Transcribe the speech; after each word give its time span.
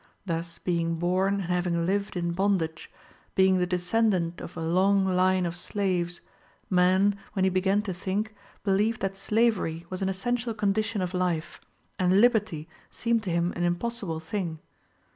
Thus 0.25 0.57
being 0.57 0.95
born 0.95 1.35
and 1.35 1.43
having 1.53 1.85
lived 1.85 2.17
in 2.17 2.31
bondage, 2.31 2.89
being 3.35 3.59
the 3.59 3.67
descendant 3.67 4.41
of 4.41 4.57
a 4.57 4.61
long 4.61 5.05
line 5.05 5.45
of 5.45 5.55
slaves, 5.55 6.21
man, 6.71 7.15
when 7.33 7.43
he 7.43 7.51
began 7.51 7.83
to 7.83 7.93
think, 7.93 8.33
believed 8.63 9.01
that 9.01 9.15
slavery 9.15 9.85
was 9.91 10.01
an 10.01 10.09
essential 10.09 10.55
condition 10.55 11.03
of 11.03 11.13
life; 11.13 11.61
and 11.99 12.19
liberty 12.19 12.67
seemed 12.89 13.21
to 13.25 13.29
him 13.29 13.53
an 13.55 13.61
impossible 13.61 14.19
thing. 14.19 14.57